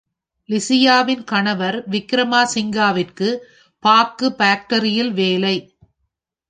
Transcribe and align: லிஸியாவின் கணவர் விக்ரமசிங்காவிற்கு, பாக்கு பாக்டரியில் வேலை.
லிஸியாவின் 0.49 1.23
கணவர் 1.23 1.77
விக்ரமசிங்காவிற்கு, 1.89 3.29
பாக்கு 3.83 4.29
பாக்டரியில் 4.33 5.13
வேலை. 5.13 5.55